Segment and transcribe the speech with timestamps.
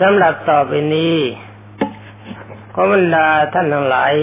[0.00, 1.16] สำหรับต่อไปนี้
[2.74, 4.14] ขอบรรดาท่านทั้งหลาย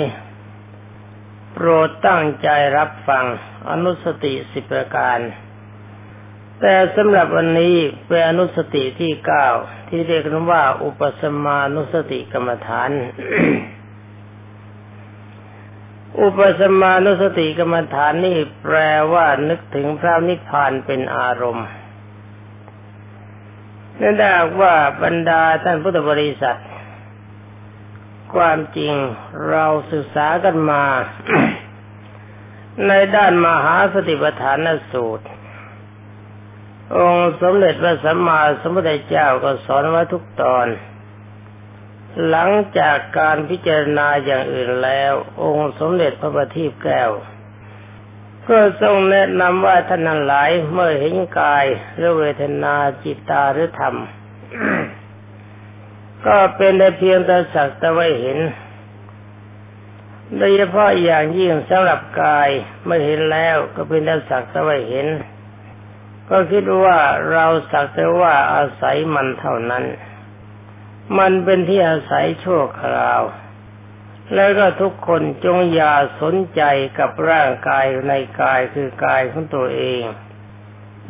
[1.53, 3.25] โปรดตั้งใจรับฟัง
[3.69, 5.19] อนุสติสิบประการ
[6.61, 7.75] แต่สำหรับวันนี้
[8.07, 9.47] เป็นอนุสติที่เก้า
[9.89, 12.89] ที่เรียกกันว่า อุปสมานุสติกรรมฐาน
[16.21, 18.77] อุปสมานุสติกรรมฐานนี่แปล
[19.13, 21.67] ว่านึกถึงพระนิพพานเป็นอารมณ์
[24.01, 26.59] นั่นได้ว่าบรรดาท่านพุทธบริษัท
[28.33, 28.93] ความจริง
[29.49, 30.83] เราศึกษากันมา
[32.87, 35.25] ในด้านมหาสติปัฏฐานสูตร
[36.97, 40.67] องค์สมเด็จพระสัมมาสัมพุทธเจ้าก็สอนไว้ทุกตอน
[42.29, 47.11] หลังจากการพิจารณาอย่างอื่นแล้ว องค์สมเด็จพระบัณฑิตแก้ว
[48.49, 52.73] ก็ทรงแนะนำว่าท่านนั้นหลายเมื่อเห็นกายหรือเวทนา
[53.03, 53.95] จิตตาหรือธรรม
[56.25, 58.39] ก็เป็นได้เพียงแต่สักแต่ว่าเห็น
[60.37, 62.49] โดยเฉพาะอย่างยิ่งสำหรับกาย
[62.83, 65.07] เมื่อเห็นแล้วก็เป็นแต่สักแต่ว่าเห็น
[66.29, 66.97] ก็คิดว่า
[67.31, 69.83] เราสักแต่ว่าอาศัยมันเท่านั้น
[71.17, 73.21] มันเป็นที่อาศัยชั่วคราว
[74.35, 76.63] แล้วก็ทุกคนจงอย่าสนใจ
[76.99, 80.01] กับร่างกายในกายคือกายของตัวเอง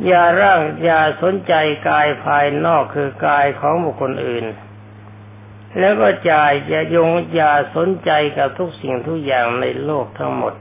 [0.06, 1.54] อย่าร่างอย่าสนใจ
[1.88, 4.46] กายภายนอกคือกายของบุคคลอื่น
[5.78, 6.32] แล้วก็ใจ
[6.68, 10.54] อย่ายงอย่าสนใจกับทุกสิ่งทุกอย่างในโลกทั้งหมด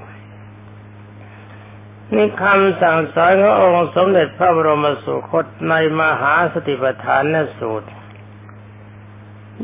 [2.15, 7.23] นี่คำสั่งสอนขององค์สมเด็จพระบรมสุคตในมหาสติปัฏฐาน
[7.59, 7.89] สูตร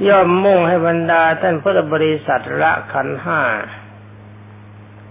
[0.07, 3.41] ย่อมมุ่งให้บรรดาท่านพุทธบริษัทละขันห้า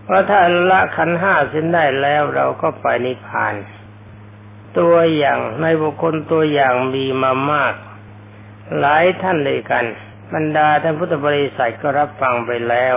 [0.04, 3.54] เพราะถ้าละขันห้าเส้นได้แล้วเราก็ไปนิพพาน
[4.78, 7.74] ตัวอย่างในบุคคลตัวอย่างมีมามาก
[8.78, 9.84] หลายท่านเลยกัน
[10.34, 12.96] บรรดาท่านพุทธบริษัทก็รับฟังไปแล้ว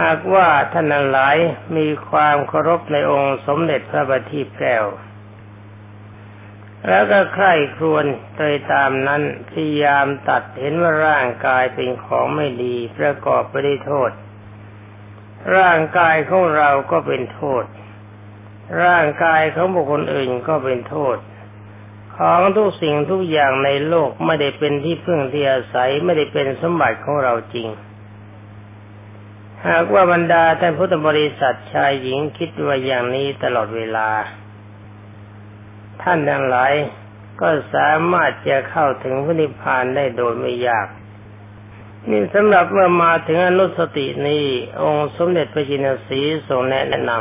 [0.00, 1.36] หากว่าท่านหลาย
[1.76, 4.84] มีความเคารพในองค์สมเด็จพระบัณฑิตแก้ว
[6.88, 8.04] แล้วก็ใคร่ครวญ
[8.36, 14.10] โดยตามนั้นพยายามตัดเห็นว่าร่างกายเป็นของไม่ดีประกอบไปด้วยโทษ
[15.56, 17.64] ร่างกายของเราก็เป็นโทษ
[18.82, 21.16] ร่างกายของบุคคลอื่นก็เป็นโทษ
[22.16, 27.68] ของทุกสิ่งทุกอย่างในโลกไม่ได้เป็นที่พึ่งที่อาศัยไม่ได้เป็นสมบัติของเราจริง
[29.68, 34.08] หากว่าบรรดาท่านพุทธบริษัทชายหญิงคิดว่าอย่างนี้ตลอดเวลา
[36.02, 36.72] ท่านทั้งหลาย
[37.40, 40.88] ก็สามารถจะเข้าถึงพระนิพพานได้โดยไม่ยาก
[42.10, 44.44] นี่สำหรับเมื่อมาถึงอนุสตินี้
[44.82, 47.12] องค์สมเด็จพระจินสีทรงแนะน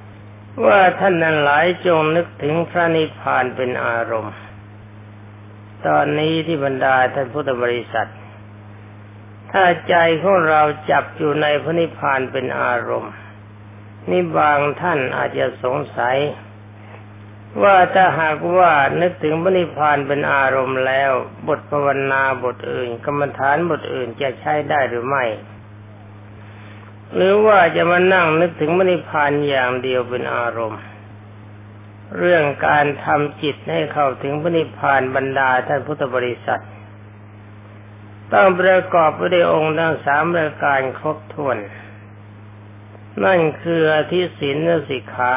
[0.00, 4.34] ำว่าท่านนั้นหลายจงนึกถึงพระนิพพานเป็นอารมณ์
[5.86, 8.10] ตอนนี้ที่บรรดาท่านพุทธบริษัท
[9.52, 13.14] ถ้าใจของเราจับอยู่ในพระนิพพานเป็นอารมณ์
[14.10, 16.16] นี่บางท่านอาจจะสงสัย
[17.62, 21.12] ว่าถ้าหากว่านึกถึงพระนิพพานเป็นอารมณ์แล้ว
[21.48, 25.24] บทภาวนาบทอื่น กรรมฐานบทอื่นจะใช้ได้หรือไม่
[27.14, 30.82] หรือว่าจะมานั่งนึกถึงพระนิพพานอย่างเดียวเป็นอารมณ์
[32.18, 36.62] เรื่องการทำจิตให้เข้าถึงพระนิพพานบรรดาท่านพุทธบริษัท
[38.32, 41.58] ต้องประกอบไปด้วยองค์ทั้งสามรายการครบถ้วน
[43.24, 44.56] นั่นคืออธิศีล
[44.88, 45.34] สิกขา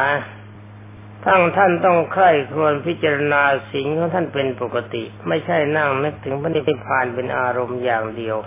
[1.26, 3.42] ทั้งท่านต้องใคร่ครวญพิจารณา
[3.72, 8.38] สิ่งของท่านเป็นปกติ ไม่ใช่นั่งนึกถึงพระนิพพานเป็นอารมณ์อย่างเดียว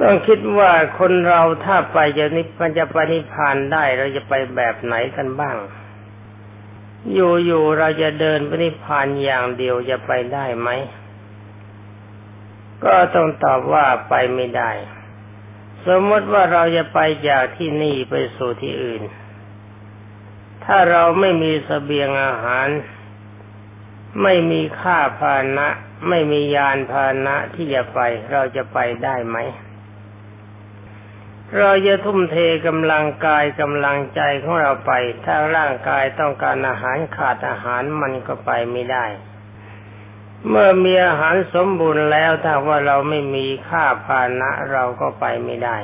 [0.00, 5.56] ต้องคิดว่าคนเราถ้าไปจะนิพพานจะไปนิพพานได้เราจะไปแบบไหนกันบ้าง
[7.14, 7.18] อ
[7.50, 10.68] ยู่ๆเราจะเดินไปนิพพานอย่างเดียวจะไปได้ไหม
[12.84, 14.70] ก็ต้องตอบว่าไปไม่ได้
[15.86, 19.02] สมมติว่าเราจะไปจากที่นี่ไปสู่ที่อื่น
[20.66, 22.68] ถ้าเราไม่มีสเสบียงอาหาร
[24.22, 25.68] ไม่มีค่าพาหนะ
[26.08, 28.00] ไม่มียานพาหนะที่จะไป
[28.32, 29.36] เราจะไปได้ไหม
[31.58, 34.92] เราจะทุ่มเทกำลังกายกำลังใจของเราไป
[35.24, 39.06] ถ้าร่างกายต้องการอาหารขาดอาหารมันก็ไปไม่ได้
[40.48, 45.78] เมื่อมีอาหารสมบูรณ์แล้วถ้าว่าเราไม่มีค่าพาหนะเราก็ไปไม่ได้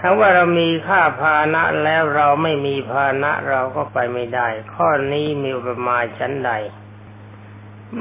[0.00, 6.50] ถ้าว่าเรามีค่าพานะแล้วเราไม่มีพานะเราก็ไปไม่ได้ ข้อนี้มีอุปมาชั้นใด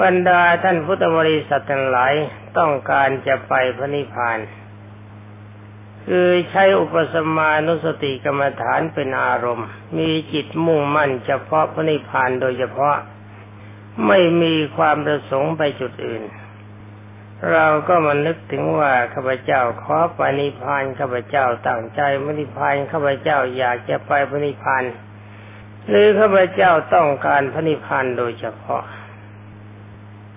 [0.01, 2.13] บรรดาท่านพุทธบริษัททั้งหลาย
[2.57, 4.39] ต้องการจะไปพระนิพพาน
[6.05, 9.67] คือใช้อุปสมานุสติกรรมฐานเป็นอารมณ์
[9.97, 12.95] มีจิตมุ่งมั่นเฉพาะพระนิพพานโดยเฉพาะ
[14.07, 16.23] ไม่มีความประสงค์ไปจุดอื่น
[17.51, 24.83] เราก็มานึกถึงว่าข้าพเจ้าขอปณิพานข้าพเจ้าตั้งใจปณิพานข้าพเจ้าอยากจะไปปณิพาน
[25.87, 28.83] หรือข้าพเจ้าต้องการพนิพพานโดยเฉพาะ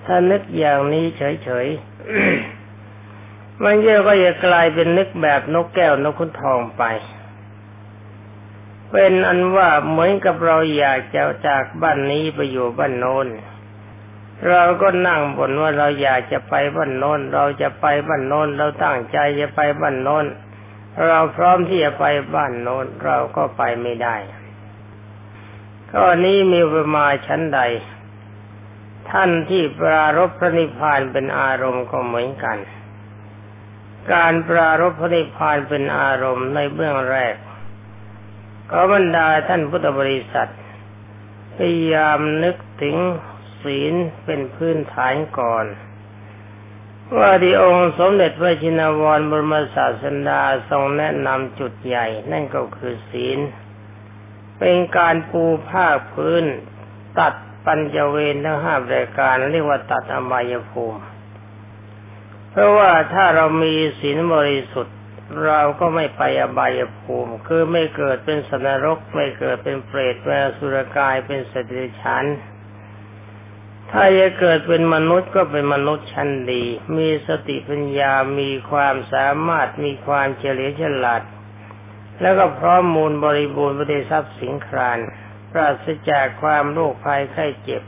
[0.05, 6.85] ถ้านึกอย่างนี้เฉยๆมันเยอะก็จะกลายเป็นนึกแบบนกแก้วนกขุนทองไป
[8.91, 13.27] เป็นอันว่าเหมือนกับเราอยากจะจากบ้านนี้ไปอยู่บ้านโน้น
[14.49, 20.27] เราก็นั่งบ่นว่าเราอยากจะไปบ้านโน้น เราจะไปบ้านโน้น เราตั้งใจจะไปบ้านโน้น
[21.07, 22.05] เราพร้อมที่จะไป
[22.35, 24.17] บ้านโน้น เราก็ไปไม่ได้
[25.91, 27.61] ข้อนี้มีประมาชั้นใด
[29.11, 32.59] ท่านที่ปรารบพระนิพพานเป็นอารมณ์ก็เหมือนกัน
[34.13, 37.35] การปรารบพระนิพพานเป็นอารมณ์ในเบื้องแรก
[38.71, 40.51] ก็บรรดาท่านพุทธบริษัท
[41.57, 42.97] พยายามนึกถึง
[43.63, 45.67] ศีลเป็นพื้นฐานก่อน
[47.19, 53.39] ว่าที่องค์สมเด็จพระชินวรบรมศาสดาทรงแนะนำจุดใหญ่ นั่นก็คือศีล
[54.59, 56.45] เป็นการปูผ้าพื้น
[57.19, 57.35] ตัด
[57.65, 61.01] ปัญจเวรทั้งห้ารายการเรียกว่าตัดอบายภูมิ
[62.51, 64.99] เพราะว่าถ้าเรามีศีลบริสุทธิ์
[65.47, 72.25] เราก็ไม่ไปอบายภูมิ คือไม่เกิดเป็นสนรก ไม่เกิดเป็นเปรตเป็นสุรกายเป็นสติฉัน
[73.93, 76.65] ถ้าจะเกิดเป็นมนุษย์ก็เป็นมนุษย์ชั้นดี
[76.97, 81.23] มีสติปัญญา มีความสามารถ มีความเฉลียวฉลาด
[82.21, 84.99] แล้วก็พร้อมมูลบริบูรณ์ไปด้วยทรัพย์สินคราน
[85.53, 87.83] ปราศจากความโรคภัยไข้เจ็บ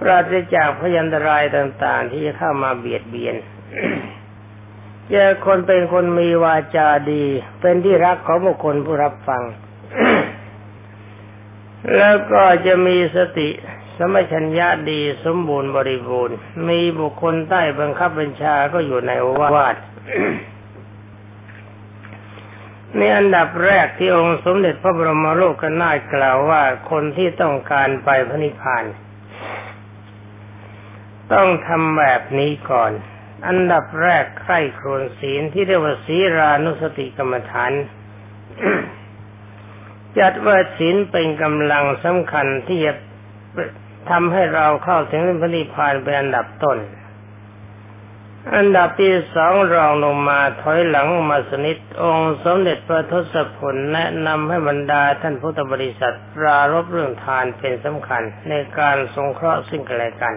[0.00, 3.36] ปราศจากพยันตรายต่าง ๆ ที่จะเข้ามาเบียดเบียน
[5.10, 7.24] เจอคนเป็นคนมีวาจาดี
[7.60, 9.42] เป็นที่รักของบุคคลผู้รับฟัง
[11.96, 13.48] แล้วก็จะมีสติ
[13.98, 16.36] สมัชัญญาดีสมบูรณ์บริบูรณ์
[16.68, 19.76] มีบุคคลใต้บังคับบัญชาก็อยู่ในโอวาท
[22.96, 28.84] ในอันดับแรกที่องค์สมเด็จพระบรมโลกนาถกล่าวว่าคนที่ต้องการไปพระนิพพาน
[31.32, 32.92] ต้องทำแบบนี้ก่อน
[33.48, 37.72] อันดับแรกใคร่ครวญศีลที่เรียกว่าศีรานุสติกรรมฐาน
[40.18, 42.92] จัดว่าศีลเป็นกำลังสำคัญที่จะ
[44.10, 46.78] ทำให้เราเข้าถึงพระนิพพานเป็นอันดับต้น
[48.56, 60.34] อันดับที่สองรองลงมาถอยหลังมาสนิทองค์สมเด็จพระทศพลแนะนำให้บรรดาท่านพุทธบริษัทปรารบเรื่องทานเป็นสำคัญในการสงเคราะห์ซึ่งกันและกัน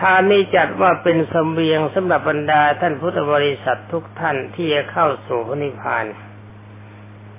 [0.00, 6.04] ทานนี้จัดว่าเป็นสมเบียงสำหรับบรรดาท่านพุทธบริษัททุกท่านที่จะเข้าสู่พระนิพพาน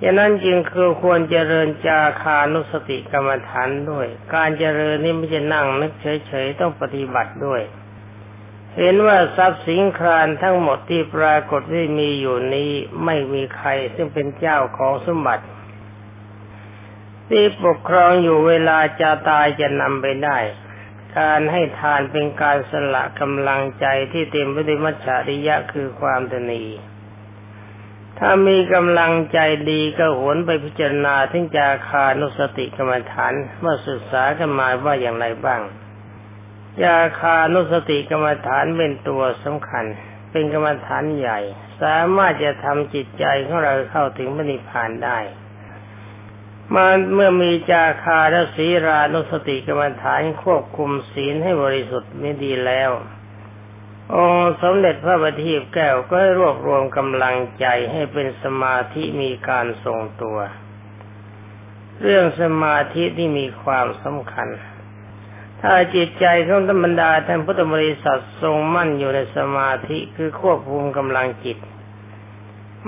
[0.04, 7.62] ฉะนั้นจึงคือควรเจริญจาคานุสติกรรมฐานด้วย การเจริญนี่ไม่ใช่นั่งนึกเฉยๆต้องปฏิบัติด้วย
[8.78, 12.72] เห็นว่าทรัพย์สินครานทั้งหมดที่ปรากฏที่มีอยู่นี้
[13.06, 15.46] ไม่มีใครซึ่งเป็นเจ้าของสมบัติ
[17.30, 20.38] ที่ปกครองอยู่เวลาจะตายจะนำไปได้
[21.18, 26.64] การให้ทานเป็นการสละกำลังใจที่เต็มไปด้วยมัจฉริยะคือความตนี
[28.24, 29.40] ถ้ามีกำลังใจ
[29.72, 33.34] ดีก็หวนไปพิจารณาถึงจาคานุสติกรรมฐาน
[33.64, 35.62] ว่าศึกษากันมาว่าอย่างไรบ้าง
[36.84, 39.86] ยาคานุสติกรรมฐานเป็นตัวสำคัญ
[40.32, 41.40] เป็นกรรมฐานใหญ่
[41.82, 45.20] สามารถจะทำจิตใจของเราเข้าถึงมรรคผานได้
[46.76, 52.92] มันเมื่อมีจาคาและศีรานุสติกรรมฐานควบคุมศีลให้บริสุทธิ์ไม่ดีแล้ว
[54.16, 60.38] องค์สมเด็จพระบัณฑิตแก้วก็รวบรวมกำลังใจให้เป็นสมาธิมีการทรงตัว
[62.02, 64.48] เรื่องสมาธิที่มีความสำคัญ
[65.62, 71.58] ถ้าจิตใจของธรรมดาท่านพุทธบริษัททรงมั่นอยู่ในสมาธิคือควบคุมกำลังจิต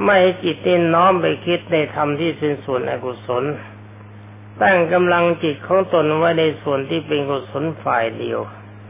[0.03, 3.43] ไม่ให้จิตเต้นน้อมไปคิดในธรรมที่เป็นส่วนอกุศล
[4.61, 8.39] ตั้งกำลังจิตของตนไว้ในส่วนที่เป็นกุศลฝ่ายเดียว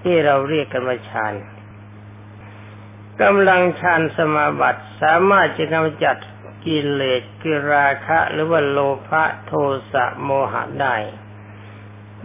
[0.02, 1.34] ที่เราเรียกกันว่าฌาน
[3.22, 6.18] กำลังฌานสมาบัติสามารถจะกำจัด
[6.66, 9.52] กิเลสกิราคะหรือว่าโลภะโท
[9.92, 10.96] สะโมหะได้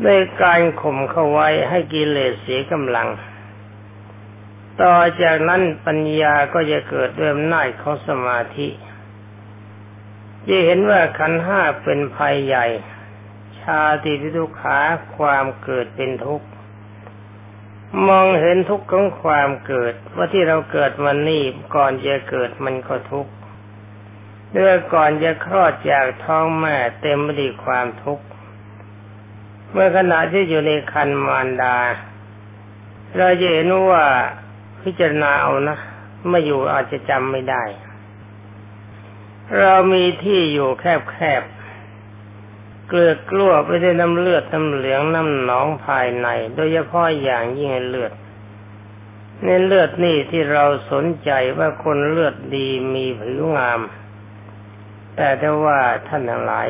[0.02, 0.08] ใน
[0.42, 3.08] การข่มเข้าไว้ให้กิเลสเสียกำลัง
[4.82, 8.68] ต่อจากนั้นปัญญาก็จะเกิดด้วยอำนาจของสมาธิ
[10.46, 12.66] จะเห็นว่าขันห้าเป็นภัยใหญ่
[13.60, 14.78] ชาติพิทุขา
[15.16, 16.47] ความเกิดเป็นทุกข์
[18.06, 23.32] มองเห็นทุกข์ของความเกิด ว่าที่เราเกิดมันนี่ก่อนจะเกิดมันก็ทุกข์
[24.50, 28.24] เมื่อก่อนจะคลอดจากท้องแม่เต็มไปด้วยความทุกข์
[29.72, 31.76] เมื่อขณะที่อยู่ในคันมารดา
[33.16, 34.04] เราจะเห็นว่า
[34.82, 35.78] พิจารณาเอานะ
[36.28, 37.64] ไม่อยู่อาจจะจำไม่ได้
[39.58, 41.57] เรามีที่อยู่แคบๆ
[42.88, 48.12] เกลือกลั้วไปด้วยน้ำเลือดน้ำเหลืองน้ำหนองภายใน โดยเฉพาะอย่างยิ่งเลือด
[49.44, 53.80] ในเลือดนี่ที่เราสนใจว่าคนเลือดดีมีผิวงาม
[55.16, 56.68] แต่ถ้าว่าท่านทั้งหลาย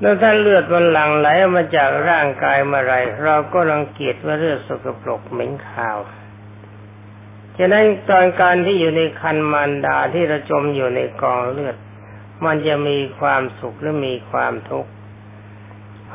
[0.00, 2.94] แล้วถ้าเลือดมันหลั่งไหลมาจากร่างกายเมื่อไร
[3.24, 5.98] เราก็รังเกียจว่าเลือดสกปรกเหม็นขาว
[7.58, 11.76] ฉะนั้นตอนการที่อยู่ในคันมารดาที่ระจมอยู่ในกองเลือด
[12.44, 14.90] มันจะมีความสุขหรือมีความทุกข์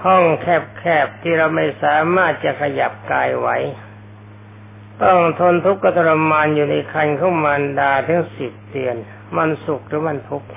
[0.04, 3.50] ห้องแคบๆที่เราไม่สามารถจะขยับกายไหว
[5.04, 8.96] ต้องทนทุกข์กทรมานอยู่ในคันของมารดาถึงสิบเดือน
[9.38, 10.48] มันสุขหรือมันทุกข์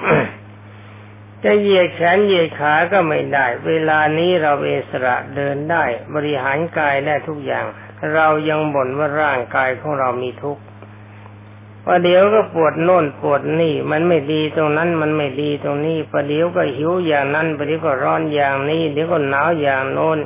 [1.44, 5.84] จะเหยียดแขนเหยียดขาก็ไม่ได้ เวลานี้เราเอสระเดินได้
[6.14, 7.66] บริหารกายได้ทุกอย่าง
[8.14, 10.62] เรายังบ่นว่าร่างกายของเรามีทุกข์
[11.92, 20.18] ประเดี๋ยวก็ปวดโน่นปวดนี่ มันไม่ดีตรงนั้นมันไม่ดีตรงนี้ประเดี๋ยวก็หิวอย่างนั้นประเดี๋ยวก็ร้อนอย่างนี้เดี๋ยวก็หนาวอย่างโน้น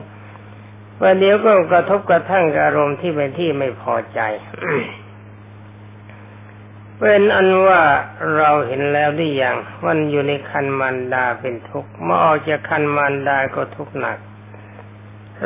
[0.98, 4.20] ประเดี๋ยวก็กระทบกระทั่งอารมณ์ที่เป็นที่ไม่พอใจ
[6.98, 7.82] เป็นอันว่า
[8.36, 14.18] เราเห็นแล้วได้อย่างวันอยู่ในคันมันดาเป็นทุกข์เมื่อออกจากคันมันดาก็ทุกข์หนัก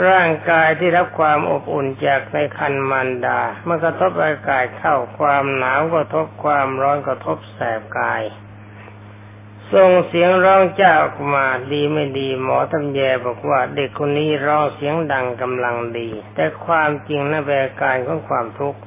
[0.07, 8.23] ร่างกายที่รับความอบอุ่นจากในคันมันดา เมื่อกระทบอากาศเข้าความหนาวก็ทบความร้อนก็ทบแสบกาย
[9.75, 18.81] ส่งเสียงร้องเจ้าออกมาดีไม่ดีหมอตำแยบอกว่าเด็กคนนี้ร้องเสียงดังกำลังดี แต่ความจริงนั่นเป็นการของความทุกข์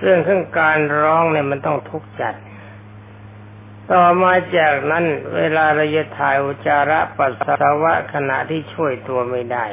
[0.00, 2.34] เรื่องของการร้องเนี่ยมันต้องทุกข์จัด
[3.92, 5.04] ต่อมาจากนั้น
[5.36, 9.66] เวลาเราจะถ่ายอุจาระปัสสาวะขณะที่ช่วยตัวไม่ได้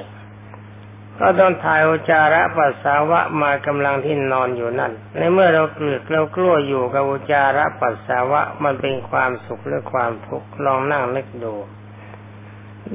[1.20, 11.54] ก็ต้องถ่ายอุจาระปัสสาวะมากำลังที่นอนอยู่นั่น ในเมื่อเราเกลือกเรากลัวอยู่กับอุจาระปัสสาวะมันเป็นความสุขหรือความทุกข์ลองนั่งนึกดู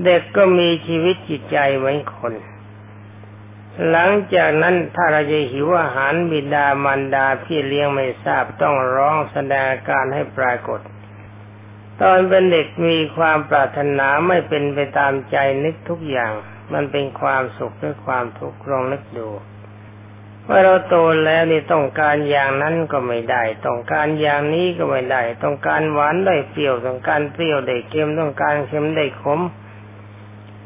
[0.05, 2.35] เด็กก็มีชีวิตจิตใจเหมือนคน
[3.91, 10.81] หลังจากนั้นถ้าเราจะหิวอาหารบิดามารดาพี่เลี้ยงไม่ทราบต้องร้องแสดงการให้ปรากฏ
[12.01, 16.33] ตอนเป็นเด็กมีความปรารถนาไม่เป็นไปตามใจนึกทุกอย่าง
[16.73, 19.29] มันเป็นความสุขหรือความทุกข์ลองนึกดู
[20.45, 29.41] เมื่อเราโตแล้วนี่ต้องการอย่างนั้นก็ไม่ได้ ต้องการอย่างนี้ก็ไม่ได้ ต้องการหวานได้เปรี้ยวต้องการเปรี้ยวได้เค็มต้องการเค็มได้ขม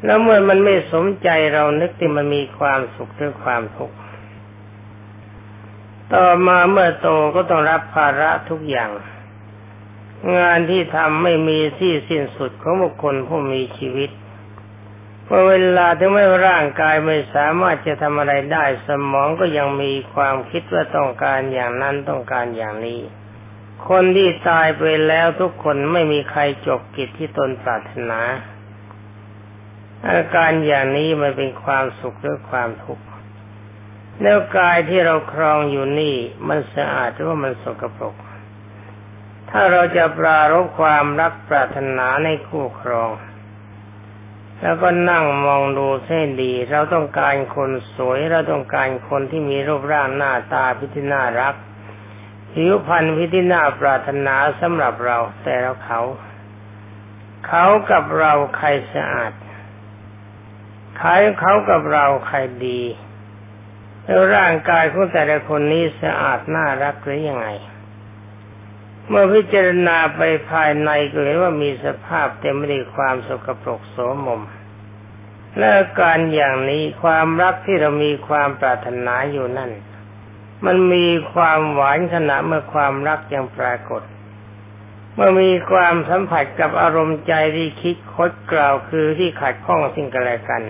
[0.05, 3.97] แล้วเมื่อมันไม่สมใจเรานึกที่มันมีความสุขหรือความทุกข์
[6.13, 8.91] ต่อมาเมื่อโตก็ต้องรับภาระทุกอย่าง
[10.37, 14.09] งานที่ทำไม่มีที่สิ้นสุดของบุคคลผู้มีชีวิต
[15.31, 23.01] พอเวลาถึงแม้ร่างกายไม่สามารถจะทำอะไรได้ สมองก็ยังมีความคิดว่าต้องการอย่างนั้นต้องการอย่างนี้
[23.89, 28.21] คนที่ตายไปแล้วทุกคนไม่มีใครจบกิจที่ตนปรารถนา
[30.09, 33.05] อาการอย่างนี้มันเป็นความสุขหรือความทุกข์
[34.21, 36.15] แล้วกายที่เราครองอยู่นี่
[36.47, 38.15] มันสะอาดหรือว่ามันสกปรก
[39.49, 43.09] ถ้าเราจะปรารบความรักปรารถนาในคู่ครอง
[44.61, 51.55] แล้วก็นั่งมองดูเส้นดี เราต้องการคนสวย เราต้องการคนที่มีรูปร่างหน้าตาพิธีน่ารัก
[52.53, 56.01] ผิวพรรณพิธีน่าปรารถนาสำหรับเรา แต่เราเขา
[57.47, 59.33] เขากับเราใครสะอาด
[60.99, 62.37] ขายเขากับเราใคร
[62.67, 62.81] ดี
[64.03, 67.47] แล้วร่างกายของแต่ละคนนี้สะอาดน่ารักหรือยังไง
[69.09, 74.41] เมื่อพิจารณาไปภายในก็เห็นว่ามีสภาพเต็มไปด้วยความสกปรกโสมม
[75.59, 79.71] และการอย่างนี้ความรักที่เรามีความปรารถนาอยู่นั่น
[80.65, 84.01] มันมีความหวานขณะเมื่อความรักยังปรากฏ
[85.13, 90.61] เมื่อมีความสัมผัสกับอารมณ์ใจที่คิดคดกล่าวคือที่ขัดข้องสิ่งกันและกัน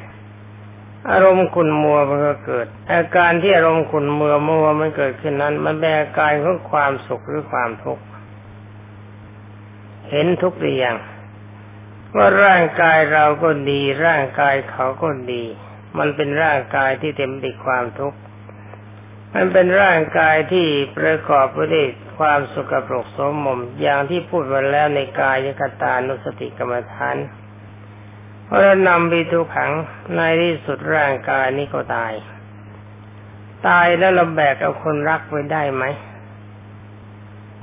[1.11, 8.03] อารมณ์ขุนมัวมันก็เกิด อาการที่อารมณ์ขุนมัวมัวมันเกิดขึ้นนั้น มันเป็นอาการของความสุขหรือความทุกข์
[10.11, 10.97] เห็นทุกอย่าง
[12.15, 15.43] ว่าร่างกายเราก็ดี ร่างกายเขาก็ดี
[15.97, 18.17] มันเป็นร่างกายที่เต็มไปด้วยความทุกข์
[19.35, 21.87] มันเป็นร่างกายที่ประกอบไปด้วย
[22.17, 27.17] ความสุขปรกสมมมอย่างที่พูดไว้แล้วในกายกตานุสติกรรมฐาน
[28.45, 29.71] เพราะนำไปทุกขัง
[30.15, 32.13] ในที่สุดร่างกายนี้ก็ตาย
[33.67, 35.83] ตายแล้วเราแบกเอาคนรักไว้ได้ไหม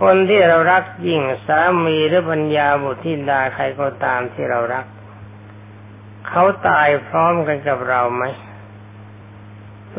[0.02, 4.86] คนที่เรารักยิ่งสามีหรือปัญญาบุตรธิดาใครก็ตามที่เรารัก
[6.28, 8.24] เขาตายพร้อมกันกับเราไหม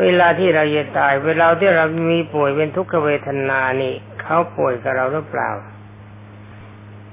[0.01, 5.49] เวลาที่เราจะตาย เวลาที่เรามีป่วยเป็นทุกขเวทนานี่ เขาป่วยกับเราหรือเปล่า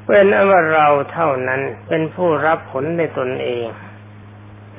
[0.04, 3.66] เป็นว่าเราเท่านั้นเป็นผู้รับผลในตนเอง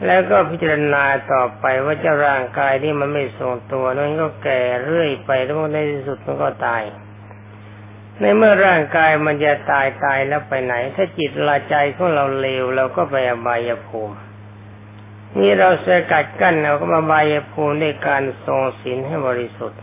[0.06, 6.84] แล้วก็พิจารณาต่อไปว่าจะร่างกายที่มันไม่ทรงตัวนั้นก็แก่เรื่อยไปแล้วในที่สุดมันก็ตาย
[8.22, 14.16] ในเมื่อร่างกายมันจะตายตายแล้วไปไหน ถ้าจิตลาใจของเราเลวเราก็ไปอบายภูมิ
[15.40, 19.82] นี่เราสกัดกั้นเราก็มาบายภูมิด้วยการทรงศีลให้บริสุทธิ์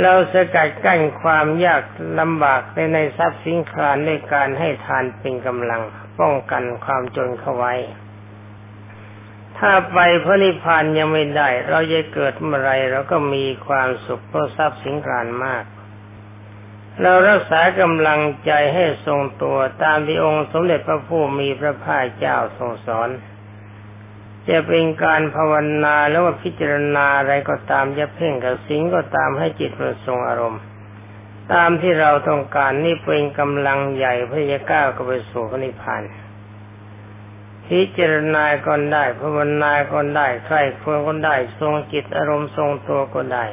[0.00, 1.82] เราสกัดกั้นความยาก
[2.20, 5.82] ลำบากในในทรัพย์สินคลานด้วยการให้ทานเป็นกำลัง
[6.20, 7.74] ป้องกันความจนเข้าไว้
[9.58, 15.64] ถ้าไปพระนิพพานยังไม่ได้ เราจะเกิดเมื่อไรเราก็มีความสุขเพราะทรัพย์สินคลานมาก
[17.02, 23.08] เรารักษากำลังใจให้ทรงตัวตามที่องค์สมเด็จพระผู้มีพระภาคเจ้าทรงสอน
[24.48, 25.52] จะเป็นการภาว
[25.84, 30.62] นาแล้วว่าพิจารณาอะไรก็ตามจะเพ่งกับสิ่งก็ตามให้จิตมันทรงอารมณ์
[31.52, 36.02] ตามที่เราต้องการนี่เป็นกำลังใหญ่เพื่อจะก้าวไปสู่พระนิพพาน
[37.66, 43.44] พิจารณาก็ได้ภาวนาก็ได้ใครควรก็ได้ทรงจิตอารมณ์ทรงตัวก็ได้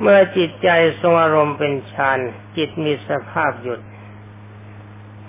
[0.00, 0.68] เมื่อจิตใจ
[1.00, 2.18] ทรงอารมณ์เป็นฌาน
[2.56, 3.80] จิตมีสภาพหยุด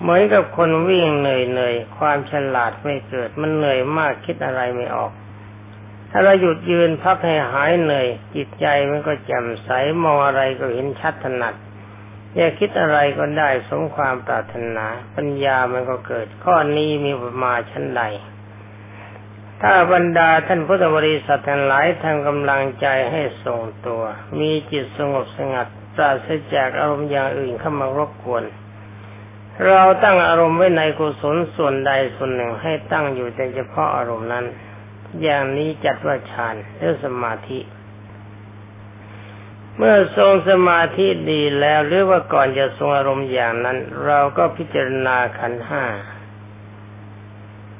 [0.00, 5.12] เหมือนกับคนวิ่งเหนื่อยเหนื่อยความฉลาดไม่เกิด มันเหนื่อยมากคิดอะไรไม่ออก
[6.10, 9.68] ถ้าเราหยุดยืนพักให้หายเหนื่อย จิตใจมันก็แจ่มใส
[10.02, 11.54] มองอะไรก็เห็นชัดถนัด
[12.34, 18.02] อยากคิดอะไรก็ได้สมความปรารถนา ปัญญามันก็เกิด ข้อนี้มีประมาชั้นใด
[19.66, 24.02] ถ้าบรรดาท่านพุทธบริษัททั้งหลายทำกำลังใจให้ทรงตัว
[24.38, 28.44] มีจิตสงบสงัดปราศจากอารมณ์อย่างอื่นเข้ามารบกวน
[29.66, 34.44] เราตั้งอารมณ์ไว้ในกุศลส่วนใดส่วนหนึ่งให้ตั้งอยู่แต่เฉพาะอารมณ์นั้น
[35.22, 37.60] อย่างนี้จัดว่าฌานหรือสมาธิ
[39.76, 45.84] เมื่อทรงสมาธิดีแล้วหรือว่าก่อนจะทรงอารมณ์อย่างนั้น เราก็พิจารณาขันห้า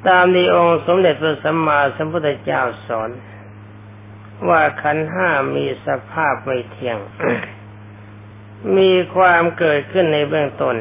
[0.08, 3.10] ตามที่องค์สมเด็จพระสัมมาสัมพุทธเจ้าสอน
[4.48, 6.98] ว่าขันห้ามีสภาพไม่เที่ยง
[8.76, 10.76] มีความเกิดขึ้นในเบื้องต้น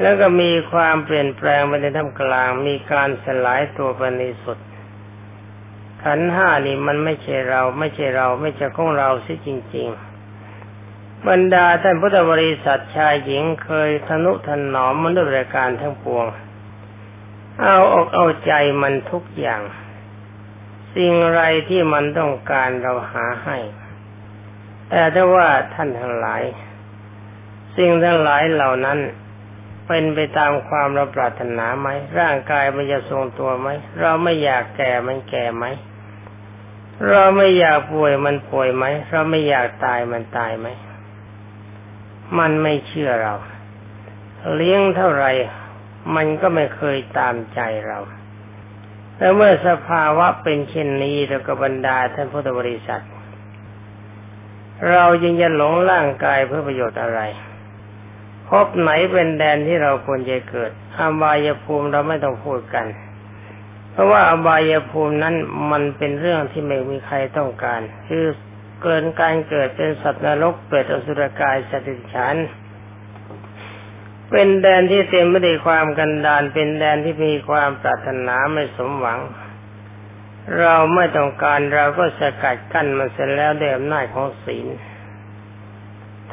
[0.00, 4.58] แล้วก็มีความเปลี่ยนแปลงไปในท่ามกลาง มีการสลายตัวไปในสุด
[6.04, 9.88] ขันห้านี่มันไม่ใช่เรา ไม่ใช่เรา ไม่ใช่ของเราสิจริง
[10.56, 16.26] ๆบรรดาท่านพุทธบริษัทชายหญิงเคยทนุถนอมมนุษย์รายการทั้งปวง
[17.62, 19.62] เอาอกเอาใจมันทุกอย่าง
[20.94, 23.58] สิ่งไรที่มันต้องการเราหาให้
[24.88, 26.42] แต่ถ้าว่าท่านทั้งหลาย
[27.76, 28.98] สิ่งทั้งหลายเหล่านั้น
[29.86, 33.68] เป็นไปตามความเราปรารถนาไหม ร่างกายมันจะทรงตัวไหม
[34.00, 35.64] เราไม่อยากแก่มันแก่ไหม
[37.08, 40.68] เราไม่อยากป่วยมันป่วยไหม เราไม่อยากตายมันตายไหม
[42.38, 43.34] มันไม่เชื่อเรา
[44.56, 45.26] เลี้ยงเท่าไร
[46.16, 47.98] มันก็ไม่เคยตามใจเรา
[49.16, 53.04] แต่เมื่อสภาวะเป็นเช่นนี้เราก็บรรดาท่านพุทธบริษัท
[54.90, 57.20] เรายังจะหลงร่างกายเพื่อประโยชน์อะไร
[58.48, 62.86] พบไหนเป็นแดนที่เราควรจะเกิดอบายภูมิเราไม่ต้องพูดกัน
[63.92, 65.34] เพราะว่าอบายภูมินั้น
[65.70, 68.24] มันเป็นเรื่องที่ไม่มีใครต้องการ คือ
[68.82, 72.36] เกินการเกิดเป็นสัตว์นรกเปิดอสุรกายสติฉัน
[74.32, 79.20] เป็นแดนที่เต็มไปด้วยความกันดานเป็นแดนที่มีความปรารถนาไม่สมหวัง
[80.58, 84.66] เราไม่ต้องการเราก็สกัดกั้นมันเสร็จแล้วด้วยอำนาจของศีล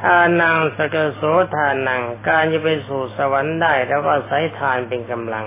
[0.00, 1.22] ทานังสกโส
[1.56, 5.46] ทานังการจะไปสู่สวรรค์ได้แล้วก็ใช้ทานเป็นกำลัง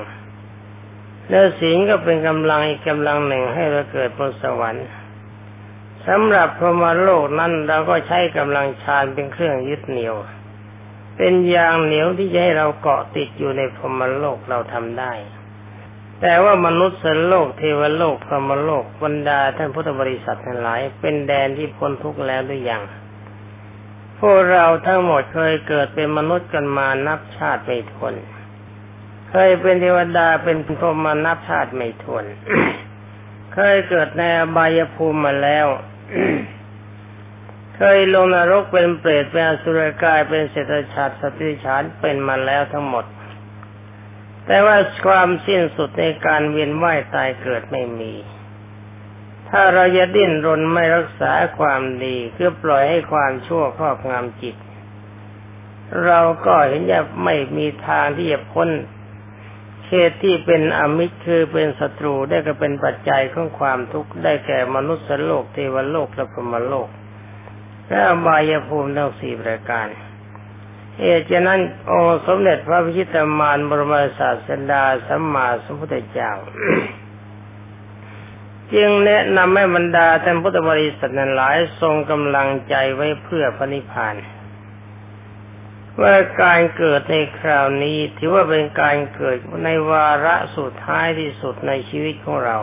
[1.29, 4.87] แล้วศีลก็เป็นกำลังอีกกำลังหนึ่งให้เราเกิดบนสวรรค์
[6.07, 10.15] สำหรับพรหมโลกนั้นเราก็ใช้กำลังฌานเป็นเครื่องยึดเหนี่ยว
[11.17, 15.13] เป็นยางเหนียวที่จะให้เราเกาะติดอยู่ในพรหมโลกเราทำได้
[16.21, 22.83] แต่ว่ามนุษย์สโลกเทวโลกพรหมโลกบรรดาท่านพุทธบริษัททั้งหลาย เป็นแดนที่พ้นทุกข์แล้วหรือยัง
[24.19, 28.13] พวกเราทั้งหมดเคยเกิดเป็นมนุษย์กันมานับชาติไม่ทวน
[29.31, 32.25] เคยเป็นเทวดาเป็นพรหมมานับชาติไม่ทวน
[33.53, 35.67] เคยเกิดในอบายภูมิมาแล้ว
[37.95, 43.05] ยลงนรกเป็นเปรตเป็นอสุรกายเป็นเศรษฐชาติสติฉานเป็นมาแล้วทั้งหมด
[44.45, 48.13] แต่ว่าความสิ้นสุดในการเวียนว่ายตายเกิดไม่มี
[49.49, 54.55] ถ้าเราจะดิ้นรนไม่รักษาความดีคือปล่อยให้ความชั่วครอบงำจิต
[56.05, 58.69] เราก็เห็นจะไม่มีทางที่จะพ้น
[59.85, 66.89] เขตที่เป็นอมิตรคือเป็นศัตรูได้ก็เป็นปัจจัยของความทุกข์ได้แก่มนุษย์โลกเทวโลกและพรหมโลก
[67.87, 69.87] และอบายภูมิทั้งสี่ประการ
[70.99, 76.31] เหตุฉะนั้นองค์สมเด็จพระพิชิตมารบรมศาสดาสัมมาสัมพุทธเจ้า
[78.73, 84.15] จึงแนะนำให้บรรดาท่านพุทธบริษัทนั้นหลายทรงกำลังใจไว้เพื่อพระนิพพาน
[86.01, 92.57] ว่าการเกิดในคราวนี้ถือว่าเป็นการเกิดในวาระสุดท้ายที่สุดในชีวิตของเรา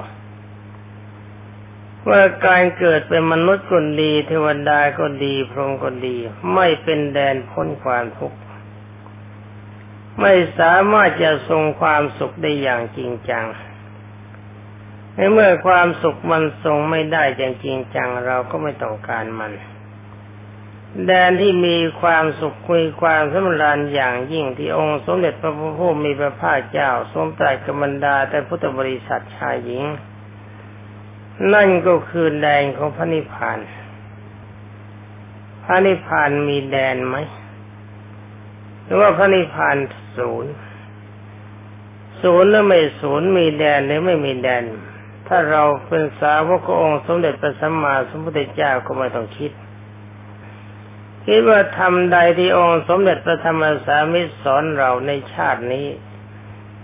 [2.08, 6.16] ว่าการเกิดเป็นมนุษย์ก็ดี เทวดาก็ดี พรหมก็ดี
[6.54, 8.38] ไม่เป็นแดนพ้นความทุกข์
[10.20, 13.46] ไม่สามารถจะทรงความสุขได้อย่างจริงจัง
[15.14, 19.52] ในเมื่อความสุขมันทรงไม่ได้อย่างจริงจังเราก็ไม่ต้องการมัน
[21.06, 29.84] แดนที่มีความสุขคุยความสำราญอย่างยิ่งที่องค์สมเด็จพระพุทธมีพระภาคเจ้าทรงตรัสกับบรรดาแต่พุทธบริษัทชายหญิง
[31.54, 33.58] นั่นก็คือแดนของพระนิพพาน
[35.64, 37.16] พระนิพพานมีแดนไหม
[38.84, 39.76] หรือว่าพระนิพพาน
[40.16, 40.52] ศูนย์
[42.22, 44.64] ศูนย์หรือไม่ศูนย์มีแดนหรือไม่มีแดน
[45.28, 49.52] ถ้าเราเป็นสาวกองค์สมเด็จพระสัมมาสัมพุทธเจ้าก็ไม่ต้องคิด
[51.26, 55.86] คิดว่าทำใดที่องค์สมเด็จพระธรรมสามิตรสอนเราในชาตินี้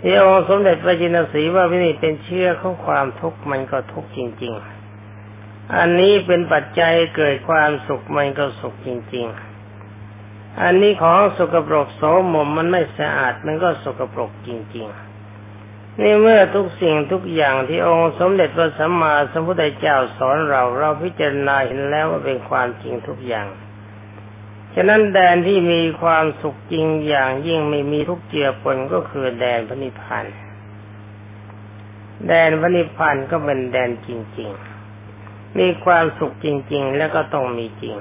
[0.01, 23.47] ที่องค์สมเด็จพระจินสีว่าวินิเป็นเชื่อของความทุกข์มันก็ทุกข์จริง ๆ อันนี้เป็นปัจจัยเกิดความสุขมันก็สุขจริง ๆ อันนี้ของสกปรกโสมมมันไม่สะอาดมันก็สกปรกจริง ๆ นี่เมื่อทุกสิ่งทุกอย่างที่องค์สมเด็จพระสัมมาสัมพุทธเจ้าสอนเราเราพิจารณาเห็นแล้วว่าเป็นความจริงทุกอย่าง
[24.79, 30.25] ฉะนั้นแดนที่มีความสุขจริงอย่างยิ่งไม่มีทุกเจือปนก็คือแดนพระนิพพาน
[32.27, 34.09] แดนพระนิพพานก็เป็นแดนจ
[34.39, 34.51] ริง
[35.05, 37.95] ๆ มีความสุขจริง ๆ แล้วก็ต้องมีจริง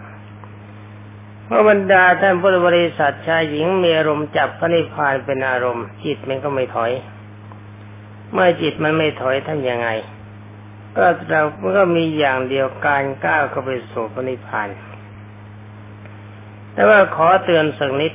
[1.46, 6.92] เพราะบรรดาท่านพุทธบริษัทชายหญิงมีอารมณ์จับพระนิพพานเป็นอารมณ์ จิตมันก็ไม่ถอย
[8.32, 9.90] เมื่อจิตมันไม่ถอยทำยังไง
[10.98, 11.42] ก็เรา
[11.78, 14.70] ก็มีอย่างเดียวการก้าวเข้าไปสู่พระนิพพาน
[16.76, 18.14] แต่ว่าขอเตือนสักนิด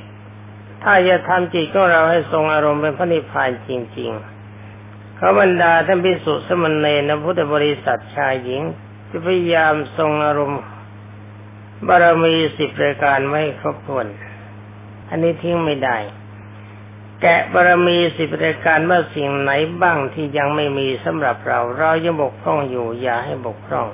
[0.83, 4.11] ถ้าจะทำจิตของเราให้ทรงอารมณ์เป็นพระนิพพานจริง
[4.63, 8.61] ๆ เขาบรรดาท่านพิสุสมณเณรพุทธบริษัทชายหญิง
[9.09, 10.61] จะพยายามทรงอารมณ์
[11.87, 14.07] บารมีสิบรายการไม่ครบถ้วน
[15.09, 15.97] อันนี้ทิ้งไม่ได้
[17.21, 23.87] แกะบารมีสิบรายการว่าสิ่งไหนบ้างที่ยังไม่มีสำหรับเรา เรายังบกพร่องอยู่อย่าให้บกพร่อง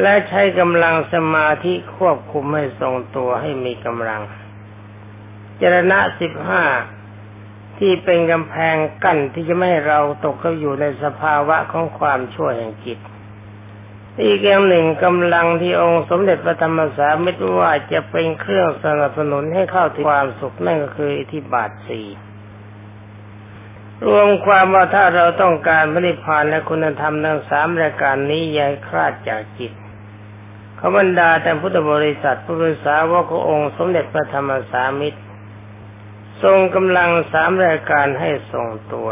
[0.00, 4.22] และใช้กำลังสมาธิควบคุมให้ทรงตัวให้มีกำลัง
[5.60, 6.64] จรณะสิบห้า
[7.78, 12.98] ที่เป็นกำแพงกั้นที่จะไม่ให้เราตกเข้าอยู่ในสภาวะของความชั่วแห่งจิต
[14.24, 22.06] อีกอย่างหนึ่งกำลังที่องค์สมเด็จพระธรรมสามิตรว่าจะเป็นเครื่องสนับสนุนให้เข้าถึงความสุขนั่นก็คืออิทธิบาทสี่
[24.06, 29.72] รวมความว่าถ้าเราต้องการพระนิพพานและคุณธรรมทั้งสามรายการนี้อย่าคลาดจากจิต
[30.78, 35.20] ขบรรดาแต่พุทธบริษัทผู้เป็นสาวกขององค์สมเด็จพระธรรมสามิตร
[36.42, 39.10] ทรงกำลังสามรายการให้ทรงตัว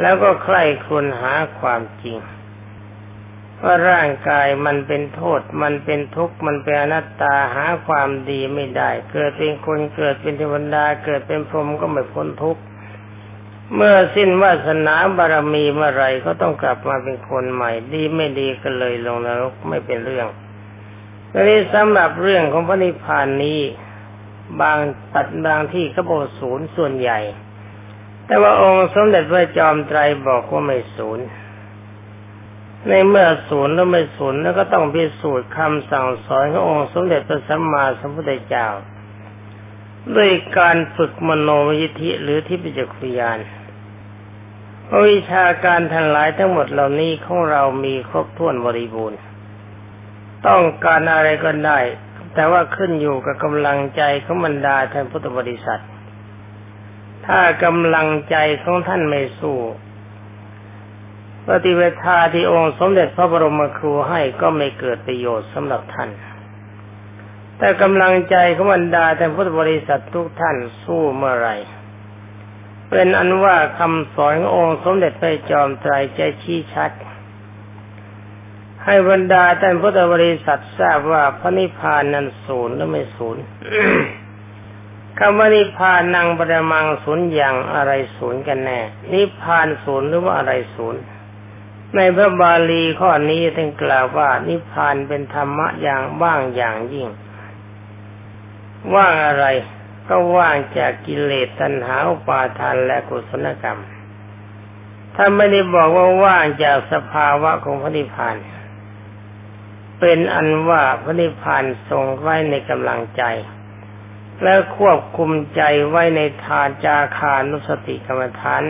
[0.00, 2.18] แล้วก็ใคร่ควญหาความจริง
[3.62, 12.62] ว่าร่างกายมันเป็นโทษ มันเป็นทุกข์ มันเป็นอนัตตาหาความดีไม่ได้ เกิดเป็นคนเกิดเป็นเทวดาเกิดเป็นพรหมก็ไม่พ้นทุกข์
[13.74, 20.26] เมื่อสิ้นวาสนาบารมีเมื่อไรก็ต้องกลับมาเป็นคนใหม่ ดีไม่ดีก็เลยลงนรกไม่เป็นเรื่อง
[21.32, 23.60] ทีนี้สำหรับเรื่องของพระนิพพานนี้
[24.60, 24.78] บาง
[25.14, 27.18] ตัดบางที่ก็บอกศูนย์ส่วนใหญ่
[28.26, 31.26] แต่ว่าองค์สมเด็จพระจอมไตรบอกว่าไม่ศูนย์
[32.88, 38.68] ในเมื่อศูนย์แล้วไม่ศูนย์แล้วก็ต้องพิสูจน์คำสั่งสอนขององค์สมเด็จพระสัมมาสัมพุทธเจ้า
[40.16, 41.48] ด้วยการฝึกมโน
[41.80, 43.38] วิธิหรือที่ปิจคุยาน
[45.08, 49.20] วิชาการทั้งหลายทั้งหมดเหล่านี้ของเรามีครบถ้วนบริบูรณ์
[50.46, 51.78] ต้องการอะไรก็ได้
[52.34, 55.82] แต่ว่าขึ้นอยู่กับกำลังใจของบรรดาท่านพุทธบริษัท
[57.26, 59.58] ถ้ากำลังใจของท่านไม่สู้
[61.48, 66.08] ปฏิเวทาที่องค์สมเด็จพระบรมครูให้ก็ไม่เกิดประโยชน์สำหรับท่าน
[67.58, 71.50] แต่กำลังใจของบรรดาแต่พุทธบริษัททุกท่านสู้เมื่อไร
[72.90, 76.90] เป็นอันว่าคำสอนขององค์สมเด็จพระจอมไตรใจชี้ชัด
[78.84, 83.42] ให้บรรดาท่านพุทธบริษัททราบว่าพระนิพพานนั้นศูนย์หรือไม่ศูนย์
[85.18, 88.80] คำว่านิพพานนังปรมังศูนย์อย่างอะไรศูนย์กันแน่
[89.12, 91.02] นิพพานศูนย์หรือว่าอะไรศูนย์
[91.96, 97.08] ในพระบาลีข้อนี้ท่านกล่าวว่านิพพานเป็นธรรมะอย่างว่างอย่างยิ่ง
[98.94, 99.46] ว่างอะไร
[100.08, 103.80] ก็ว่างจากกิเลสตัณหาอุปาทานและกุศลกรรม
[105.16, 108.36] ถ้าไม่ได้บอกว่าว่างจากสภาวะของพระนิพพาน
[110.00, 113.22] เป็นอันว่าพระนิพพานทรงไว้ในกำลังใจ
[114.42, 118.62] และควบคุมใจไว้ในทานจาคานุสติกรรมฐาน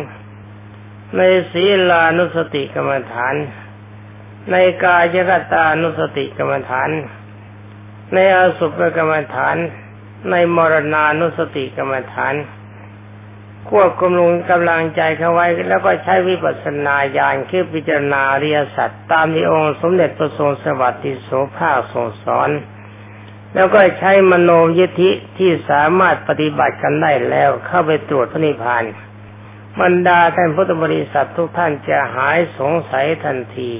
[1.16, 3.34] ในศีลานุสติกรรมฐาน
[4.50, 6.90] ในกายกตานุสติกรรมฐาน
[8.14, 9.56] ในอสุภกรรมฐาน
[10.30, 12.34] ในมรณานุสติกรรมฐาน
[13.70, 22.50] ควบคุมลงกำลังใจเข้าไว้ แล้วก็ใช้วิปัสสนาญาณคือพิจารณาเรียสัตว์ตามที่องค์สมเด็จพระทรงสวัสดิโสภาคทรงสอน
[23.54, 28.84] แล้วก็ใช้มโนยิธิที่สามารถปฏิบัติกันได้แล้วเข้าไปตรวจพระนิพพาน
[29.80, 33.70] บรรดาท่านพุทธบริษัททุกท่านจะหายสงสัยทันที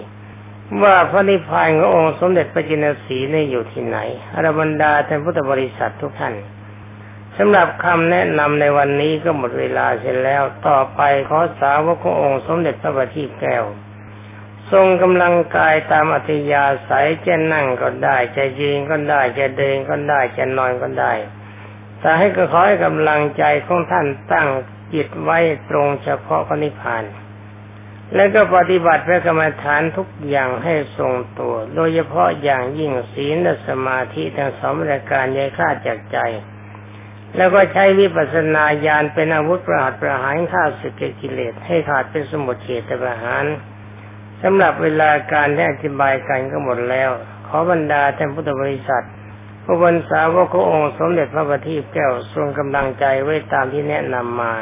[0.83, 3.99] ว่าพระนิพพานขององค์สมเด็จพระจินสีนี่อยู่ที่ไหน
[4.35, 6.35] อรบรรดาท่านพุทธบริษัททุกท่าน
[7.37, 13.65] สำหรับคำแนะนำในวันนี้ก็หมดเวลาเสร็จแล้วต่อไปขอสาวกขององค์สมเด็จพระบัณฑิตแก้ว
[14.73, 21.13] ทรงกำลังกายตามอัธยาศัยจะนั่งก็ได้ จะยืนก็ได้ จะเดินก็ได้ จะนอนก็ได้
[22.01, 24.49] แต่ให้ก็ขอให้กำลังใจของท่านตั้ง
[24.95, 25.39] จิตไว้
[25.71, 27.03] ตรงเฉพาะพระนิพพาน
[28.15, 36.19] และก็ปฏิบัติพระกรรมฐานทุกอย่างให้ทรงตัว โดยเฉพาะอย่างยิ่งศีลและสมาธิทั้งสองประการใหญ่ข้าจากใจ
[37.37, 43.45] แล้วก็ใช้วิปัสสนาญาณเป็นอาวุธประหัตประหารข้าศึกกิเลสให้ขาดเป็นสมุทเฉตประหาร
[44.43, 47.11] สำหรับเวลาการที่อธิบายกันก็หมดแล้ว
[47.49, 49.05] ขอบรรดาท่านพุทธบริษัท
[49.65, 54.53] พระบรรสาวกขององค์สมเด็จพระบัณฑิตแก้วทรงกำลังใจไว้ตามที่แนะนำมา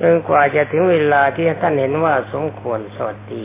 [0.00, 3.44] จนกว่าจะถึงเวลาที่ท่านเห็นว่าสมควรสวัสดี